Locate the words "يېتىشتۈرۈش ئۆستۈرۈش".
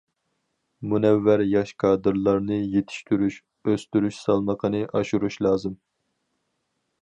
2.77-4.19